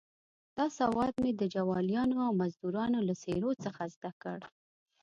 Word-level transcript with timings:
دا 0.57 0.65
سواد 0.77 1.13
مې 1.21 1.31
د 1.35 1.43
جوالیانو 1.55 2.17
او 2.25 2.31
مزدروانو 2.41 2.99
له 3.07 3.13
څېرو 3.23 3.51
څخه 3.63 3.81
زده 3.95 4.11
کړ. 4.21 4.39